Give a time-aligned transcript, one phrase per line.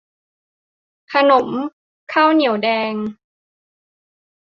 [1.13, 1.47] ขนม
[2.13, 2.93] ข้าวเหนียวแดง